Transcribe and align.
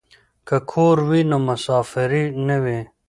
که 0.47 0.57
کور 0.71 0.97
وي 1.09 1.21
نو 1.29 1.37
مسافري 1.47 2.23
نه 2.47 2.57
وي. 2.63 2.79